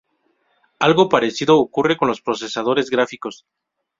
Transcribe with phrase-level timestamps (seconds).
[0.79, 3.45] Algo parecido ocurre con los procesadores gráficos.